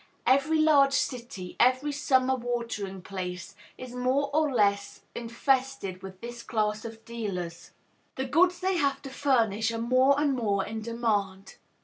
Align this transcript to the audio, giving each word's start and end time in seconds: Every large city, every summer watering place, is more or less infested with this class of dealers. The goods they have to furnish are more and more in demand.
Every 0.25 0.57
large 0.59 0.93
city, 0.93 1.55
every 1.59 1.91
summer 1.91 2.33
watering 2.35 3.03
place, 3.03 3.53
is 3.77 3.93
more 3.93 4.31
or 4.33 4.51
less 4.51 5.01
infested 5.13 6.01
with 6.01 6.21
this 6.21 6.41
class 6.41 6.83
of 6.85 7.05
dealers. 7.05 7.69
The 8.15 8.25
goods 8.25 8.61
they 8.61 8.77
have 8.77 9.03
to 9.03 9.11
furnish 9.11 9.71
are 9.71 9.77
more 9.77 10.19
and 10.19 10.33
more 10.33 10.65
in 10.65 10.81
demand. 10.81 11.57